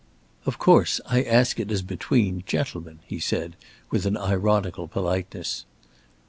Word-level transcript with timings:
"Of 0.47 0.57
course 0.57 0.99
I 1.05 1.21
ask 1.21 1.59
it 1.59 1.71
as 1.71 1.83
between 1.83 2.41
gentlemen," 2.47 3.01
he 3.05 3.19
said, 3.19 3.55
with 3.91 4.07
an 4.07 4.17
ironical 4.17 4.87
politeness. 4.87 5.65